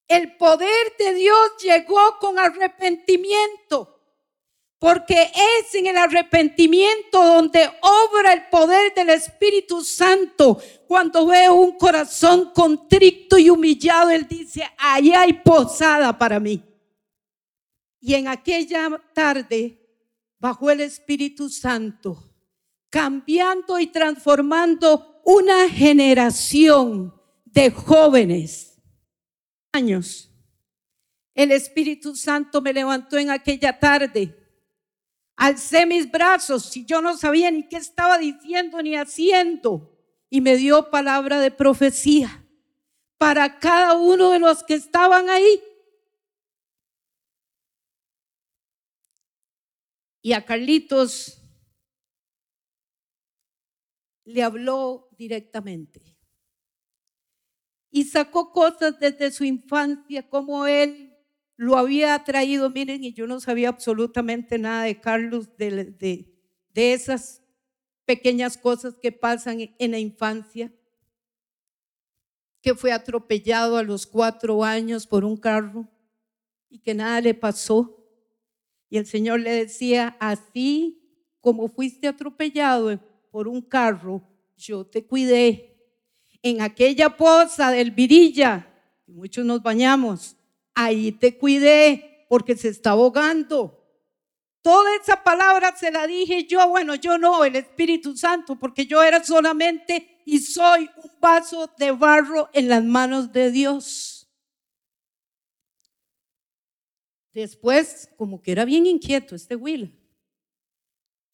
[0.07, 3.91] El poder de Dios llegó con arrepentimiento.
[4.77, 10.61] Porque es en el arrepentimiento donde obra el poder del Espíritu Santo.
[10.87, 16.61] Cuando veo un corazón contrito y humillado, Él dice, ahí hay posada para mí.
[17.99, 19.81] Y en aquella tarde
[20.37, 22.23] bajó el Espíritu Santo,
[22.91, 28.74] cambiando y transformando una generación de jóvenes.
[29.75, 30.31] Años.
[31.33, 34.33] El Espíritu Santo me levantó en aquella tarde
[35.37, 39.91] Alcé mis brazos y yo no sabía ni qué estaba diciendo ni haciendo.
[40.29, 42.45] Y me dio palabra de profecía
[43.17, 45.61] para cada uno de los que estaban ahí.
[50.21, 51.41] Y a Carlitos
[54.23, 56.14] le habló directamente.
[57.95, 61.15] Y sacó cosas desde su infancia, como él
[61.55, 65.95] lo había traído, miren, y yo no sabía absolutamente nada de Carlos, de,
[66.73, 67.41] de, esas
[68.03, 70.73] pequeñas cosas que pasan en la infancia,
[72.61, 75.87] que fue atropellado a los cuatro años por un carro
[76.67, 78.05] y que nada le pasó.
[78.89, 81.01] Y el Señor le decía, así
[81.39, 82.99] como fuiste atropellado
[83.31, 84.21] por un carro,
[84.57, 85.74] yo te cuidé.
[86.45, 88.71] En aquella poza del Virilla,
[89.07, 90.37] muchos nos bañamos,
[90.75, 93.83] ahí te cuidé porque se está ahogando.
[94.61, 99.01] Toda esa palabra se la dije yo, bueno, yo no, el Espíritu Santo, porque yo
[99.01, 104.29] era solamente y soy un vaso de barro en las manos de Dios.
[107.33, 109.99] Después, como que era bien inquieto este Will.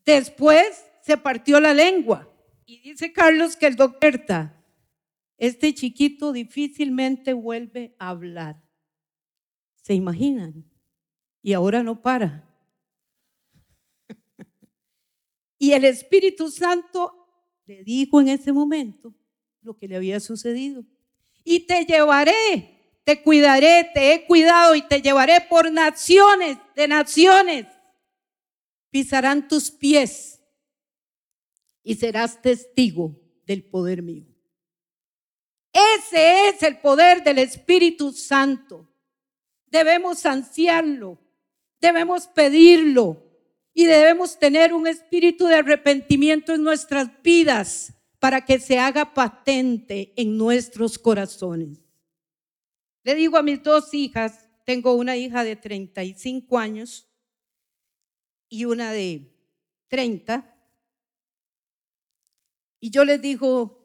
[0.05, 2.33] Después se partió la lengua.
[2.65, 4.25] Y dice Carlos que el doctor,
[5.41, 8.61] este chiquito difícilmente vuelve a hablar.
[9.81, 10.71] ¿Se imaginan?
[11.41, 12.47] Y ahora no para.
[15.57, 17.11] y el Espíritu Santo
[17.65, 19.15] le dijo en ese momento
[19.63, 20.85] lo que le había sucedido.
[21.43, 27.65] Y te llevaré, te cuidaré, te he cuidado y te llevaré por naciones de naciones.
[28.91, 30.39] pisarán tus pies
[31.81, 34.30] y serás testigo del poder mío.
[35.73, 38.87] Ese es el poder del Espíritu Santo.
[39.67, 41.17] Debemos ansiarlo,
[41.79, 43.23] debemos pedirlo
[43.73, 50.13] y debemos tener un espíritu de arrepentimiento en nuestras vidas para que se haga patente
[50.17, 51.79] en nuestros corazones.
[53.03, 57.09] Le digo a mis dos hijas, tengo una hija de 35 años
[58.49, 59.33] y una de
[59.87, 60.47] 30,
[62.79, 63.80] y yo les digo,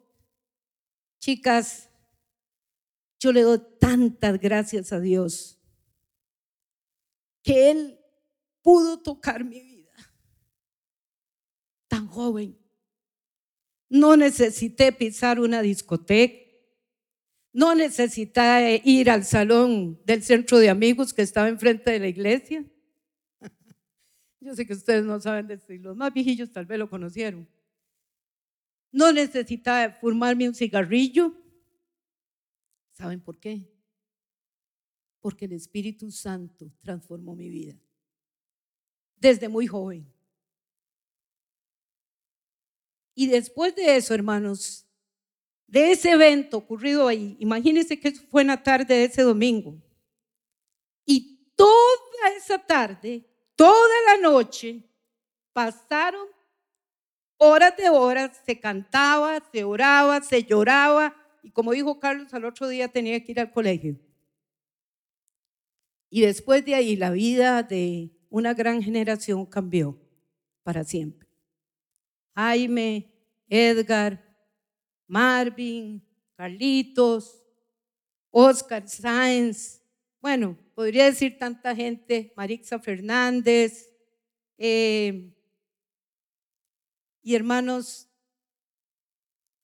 [1.27, 1.91] chicas,
[3.19, 5.59] yo le doy tantas gracias a Dios
[7.43, 7.99] que Él
[8.63, 9.91] pudo tocar mi vida.
[11.89, 12.57] Tan joven.
[13.89, 16.47] No necesité pisar una discoteca.
[17.53, 22.65] No necesité ir al salón del centro de amigos que estaba enfrente de la iglesia.
[24.41, 27.49] Yo sé que ustedes no saben decir, los más viejillos tal vez lo conocieron.
[28.97, 31.35] No necesitaba fumarme un cigarrillo.
[32.93, 33.71] ¿Saben por qué?
[35.21, 37.79] Porque el Espíritu Santo transformó mi vida
[39.17, 40.11] desde muy joven.
[43.15, 44.87] Y después de eso, hermanos,
[45.67, 49.77] de ese evento ocurrido ahí, imagínense que fue en la tarde de ese domingo.
[51.05, 54.83] Y toda esa tarde, toda la noche,
[55.53, 56.36] pasaron
[57.39, 62.69] horas de horas, se cantaba, se oraba, se lloraba, y como dijo Carlos, al otro
[62.69, 63.99] día tenía que ir al colegio.
[66.11, 69.99] Y después de ahí, la vida de una gran generación cambió
[70.63, 71.29] para siempre.
[72.35, 73.13] Jaime,
[73.49, 74.23] Edgar,
[75.07, 76.03] Marvin,
[76.37, 77.43] Carlitos,
[78.31, 79.81] Oscar Sáenz,
[80.21, 83.93] bueno, podría decir tanta gente, Marixa Fernández,
[84.59, 85.36] eh,
[87.27, 88.09] y hermanos,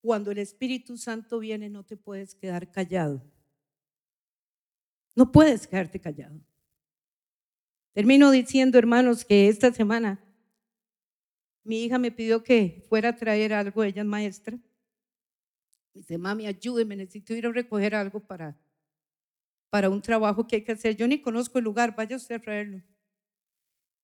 [0.01, 3.23] cuando el Espíritu Santo viene no te puedes quedar callado.
[5.15, 6.41] No puedes quedarte callado.
[7.93, 10.19] Termino diciendo, hermanos, que esta semana
[11.63, 14.59] mi hija me pidió que fuera a traer algo, ella es maestra.
[15.95, 18.59] dice, mami, ayúdeme, necesito ir a recoger algo para,
[19.71, 20.97] para un trabajo que hay que hacer.
[20.97, 22.83] Yo ni conozco el lugar, vaya usted a traerlo.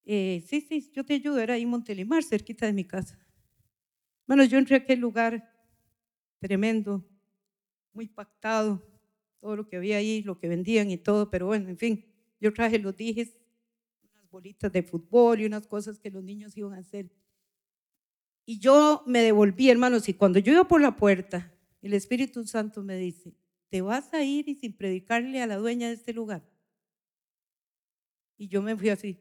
[0.05, 3.19] Eh, sí, sí, yo te ayudo, era ahí en Montelimar, cerquita de mi casa.
[4.29, 5.51] Bueno, yo entré a aquel lugar
[6.39, 7.03] tremendo,
[7.95, 8.87] muy pactado,
[9.41, 12.05] todo lo que había ahí, lo que vendían y todo, pero bueno, en fin,
[12.39, 13.39] yo traje los dijes,
[14.13, 17.11] unas bolitas de fútbol y unas cosas que los niños iban a hacer.
[18.45, 21.51] Y yo me devolví, hermanos, y cuando yo iba por la puerta,
[21.81, 23.35] el Espíritu Santo me dice,
[23.71, 26.47] ¿te vas a ir y sin predicarle a la dueña de este lugar?
[28.37, 29.19] Y yo me fui así.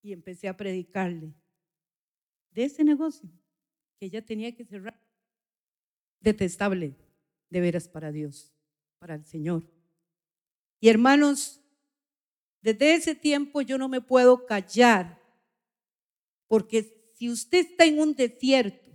[0.00, 1.34] Y empecé a predicarle
[2.50, 3.30] de ese negocio
[3.98, 4.98] que ella tenía que cerrar.
[6.20, 6.96] Detestable,
[7.48, 8.52] de veras, para Dios,
[8.98, 9.64] para el Señor.
[10.80, 11.60] Y hermanos,
[12.62, 15.20] desde ese tiempo yo no me puedo callar,
[16.46, 18.90] porque si usted está en un desierto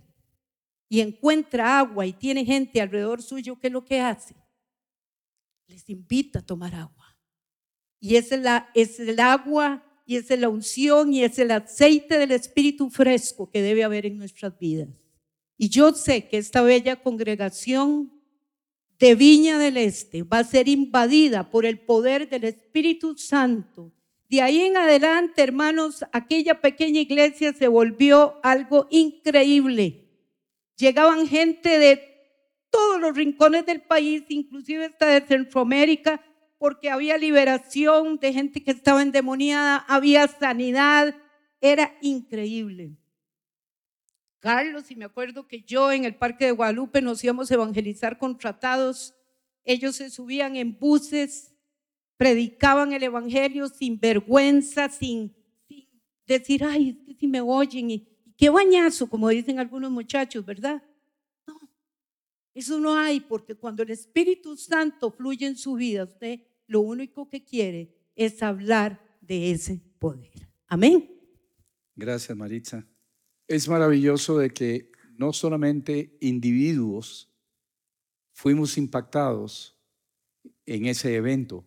[0.88, 4.34] y encuentra agua y tiene gente alrededor suyo, ¿qué es lo que hace?
[5.66, 7.16] Les invita a tomar agua.
[7.98, 12.30] Y es, la, es el agua y es la unción y es el aceite del
[12.30, 14.88] Espíritu fresco que debe haber en nuestras vidas.
[15.58, 18.12] Y yo sé que esta bella congregación
[19.00, 23.92] de Viña del Este va a ser invadida por el poder del Espíritu Santo.
[24.28, 30.04] De ahí en adelante, hermanos, aquella pequeña iglesia se volvió algo increíble.
[30.76, 32.16] Llegaban gente de
[32.70, 36.22] todos los rincones del país, inclusive hasta de Centroamérica,
[36.66, 41.14] porque había liberación de gente que estaba endemoniada, había sanidad,
[41.60, 42.96] era increíble.
[44.40, 48.18] Carlos, y me acuerdo que yo en el Parque de Guadalupe nos íbamos a evangelizar
[48.18, 49.14] con tratados,
[49.62, 51.54] ellos se subían en buses,
[52.16, 55.36] predicaban el Evangelio sin vergüenza, sin,
[56.26, 60.44] decir, ay, es que si me oyen, y, y qué bañazo, como dicen algunos muchachos,
[60.44, 60.82] ¿verdad?
[62.52, 67.28] Eso no hay, porque cuando el Espíritu Santo fluye en su vida, usted lo único
[67.28, 70.30] que quiere es hablar de ese poder.
[70.66, 71.10] Amén.
[71.94, 72.86] Gracias, Maritza.
[73.48, 77.30] Es maravilloso de que no solamente individuos
[78.32, 79.78] fuimos impactados
[80.66, 81.64] en ese evento,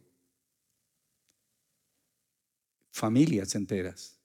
[2.91, 4.19] familias enteras.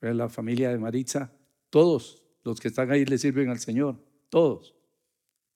[0.00, 1.32] La familia de Maritza,
[1.70, 4.74] todos los que están ahí le sirven al Señor, todos.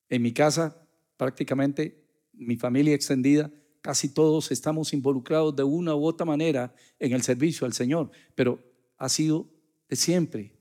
[0.09, 0.87] En mi casa,
[1.17, 3.51] prácticamente, mi familia extendida,
[3.83, 8.63] casi todos estamos involucrados de una u otra manera en el servicio al Señor, pero
[8.97, 9.51] ha sido
[9.89, 10.57] de siempre.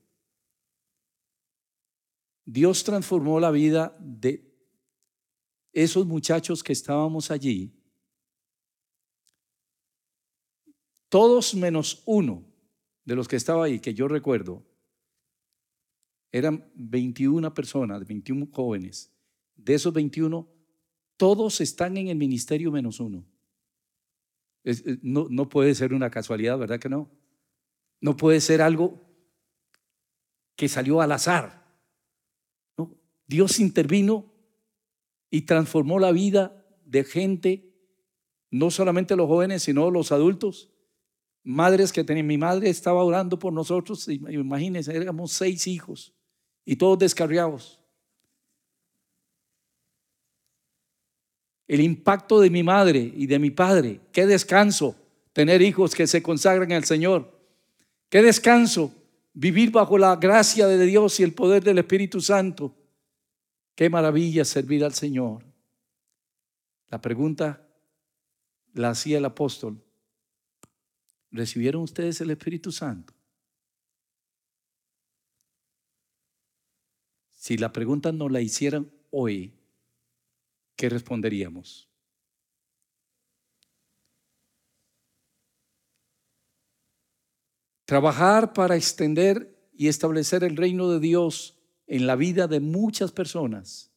[2.44, 4.52] Dios transformó la vida de
[5.72, 7.72] esos muchachos que estábamos allí.
[11.08, 12.44] Todos menos uno
[13.04, 14.64] de los que estaba ahí, que yo recuerdo,
[16.32, 19.12] eran 21 personas, 21 jóvenes.
[19.54, 20.48] De esos 21,
[21.16, 23.24] todos están en el ministerio menos uno.
[25.02, 27.10] no, no puede ser una casualidad, ¿verdad que no?
[28.00, 29.00] No puede ser algo
[30.56, 31.62] que salió al azar.
[33.26, 34.32] Dios intervino
[35.30, 37.74] y transformó la vida de gente,
[38.50, 40.70] no solamente los jóvenes, sino los adultos.
[41.42, 46.14] Madres que tenían, mi madre estaba orando por nosotros, imagínense, éramos seis hijos
[46.64, 47.81] y todos descarriados.
[51.68, 54.96] El impacto de mi madre y de mi padre, qué descanso
[55.32, 57.40] tener hijos que se consagran al Señor.
[58.08, 58.92] Qué descanso
[59.32, 62.74] vivir bajo la gracia de Dios y el poder del Espíritu Santo.
[63.74, 65.44] Qué maravilla servir al Señor.
[66.88, 67.66] La pregunta
[68.74, 69.82] la hacía el apóstol.
[71.30, 73.14] ¿Recibieron ustedes el Espíritu Santo?
[77.30, 79.54] Si la pregunta no la hicieran hoy,
[80.76, 81.88] ¿qué responderíamos?
[87.84, 93.92] Trabajar para extender y establecer el reino de Dios en la vida de muchas personas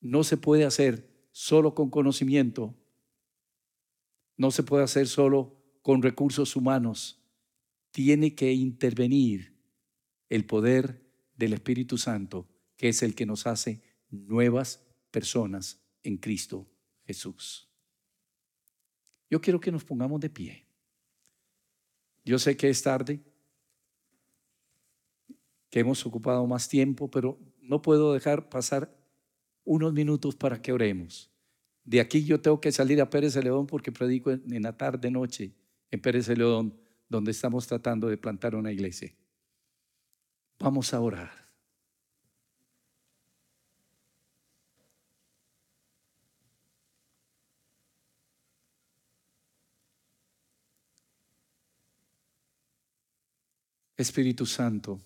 [0.00, 2.74] no se puede hacer solo con conocimiento,
[4.36, 7.22] no se puede hacer solo con recursos humanos.
[7.90, 9.56] Tiene que intervenir
[10.28, 11.02] el poder
[11.36, 13.80] del Espíritu Santo que es el que nos hace
[14.10, 16.66] nuevas personas en Cristo
[17.04, 17.68] Jesús.
[19.28, 20.64] Yo quiero que nos pongamos de pie.
[22.24, 23.20] Yo sé que es tarde,
[25.68, 28.96] que hemos ocupado más tiempo, pero no puedo dejar pasar
[29.64, 31.30] unos minutos para que oremos.
[31.82, 35.10] De aquí yo tengo que salir a Pérez de León porque predico en la tarde
[35.10, 35.52] noche
[35.90, 36.74] en Pérez de León,
[37.08, 39.14] donde estamos tratando de plantar una iglesia.
[40.58, 41.43] Vamos a orar.
[53.96, 55.00] Espíritu Santo,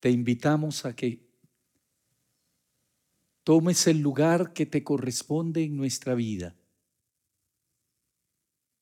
[0.00, 1.30] te invitamos a que
[3.42, 6.54] tomes el lugar que te corresponde en nuestra vida,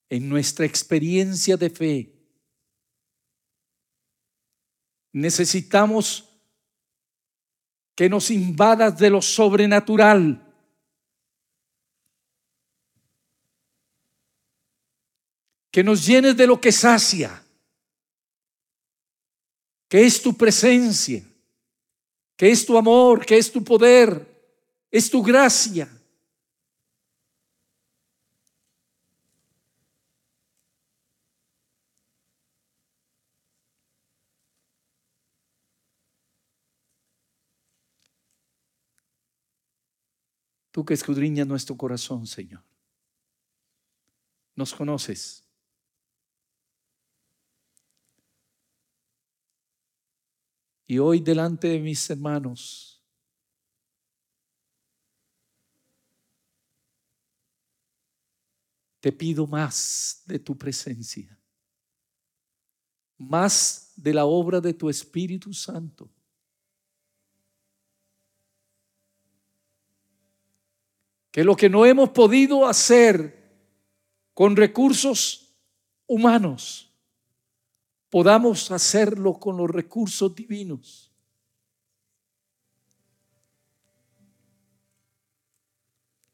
[0.08, 2.14] en nuestra experiencia de fe.
[5.12, 6.24] Necesitamos
[7.94, 10.44] que nos invadas de lo sobrenatural.
[15.70, 17.44] Que nos llenes de lo que sacia
[19.88, 21.24] que es tu presencia,
[22.36, 24.26] que es tu amor, que es tu poder,
[24.90, 25.88] es tu gracia.
[40.70, 42.62] Tú que escudriñas nuestro corazón, Señor.
[44.54, 45.47] Nos conoces.
[50.90, 53.04] Y hoy delante de mis hermanos,
[58.98, 61.38] te pido más de tu presencia,
[63.18, 66.10] más de la obra de tu Espíritu Santo.
[71.30, 73.38] Que lo que no hemos podido hacer
[74.32, 75.54] con recursos
[76.06, 76.87] humanos,
[78.10, 81.12] podamos hacerlo con los recursos divinos.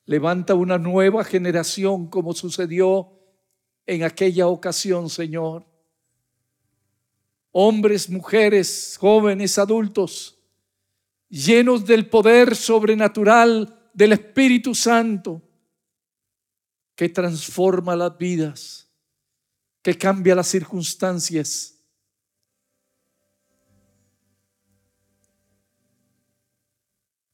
[0.06, 3.12] Levanta una nueva generación como sucedió
[3.86, 5.66] en aquella ocasión, Señor.
[7.52, 10.38] Hombres, mujeres, jóvenes, adultos,
[11.28, 15.40] llenos del poder sobrenatural del Espíritu Santo,
[16.94, 18.83] que transforma las vidas
[19.84, 21.78] que cambia las circunstancias.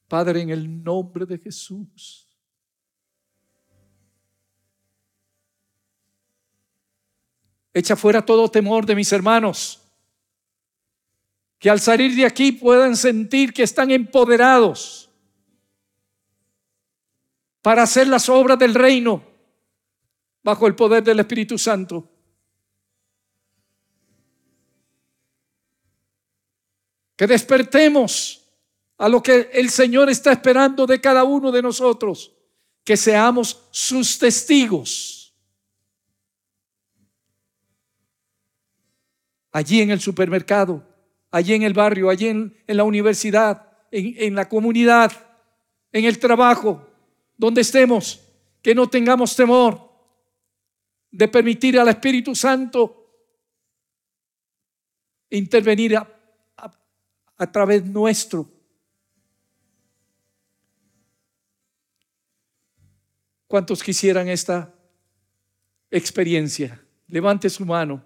[0.09, 2.27] Padre, en el nombre de Jesús.
[7.73, 9.81] Echa fuera todo temor de mis hermanos.
[11.57, 15.09] Que al salir de aquí puedan sentir que están empoderados.
[17.61, 19.23] para hacer las obras del reino
[20.43, 22.10] bajo el poder del Espíritu Santo.
[27.21, 28.49] Que despertemos
[28.97, 32.35] a lo que el Señor está esperando de cada uno de nosotros,
[32.83, 35.31] que seamos sus testigos.
[39.51, 40.83] Allí en el supermercado,
[41.29, 45.11] allí en el barrio, allí en, la universidad, en, en la comunidad,
[45.91, 46.89] en el trabajo,
[47.37, 48.19] donde estemos,
[48.63, 49.91] que no tengamos temor
[51.11, 52.97] de permitir al Espíritu Santo
[55.29, 55.95] intervenir
[57.41, 58.49] a, través nuestro.
[63.47, 64.73] ¿Cuántos quisieran esta
[65.89, 66.81] experiencia?
[67.07, 68.03] Levante su mano.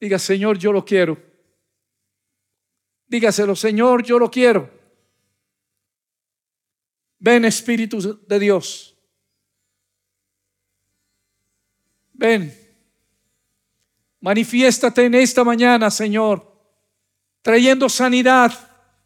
[0.00, 1.18] Diga, Señor, yo lo quiero.
[3.06, 4.70] Dígaselo, Señor, yo lo quiero.
[7.18, 8.96] Ven, Espíritu de Dios.
[12.12, 12.54] Ven,
[14.20, 16.49] manifiéstate en esta mañana, Señor,
[17.42, 18.52] trayendo sanidad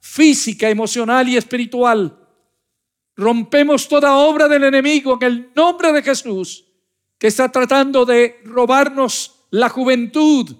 [0.00, 2.18] física, emocional y espiritual.
[3.16, 6.64] Rompemos toda obra del enemigo en el nombre de Jesús,
[7.18, 10.54] que está tratando de robarnos la juventud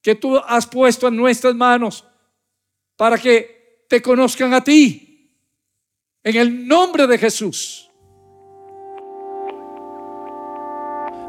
[0.00, 2.04] que tú has puesto en nuestras manos
[2.96, 5.28] para que te conozcan a ti.
[6.24, 7.90] En el nombre de Jesús.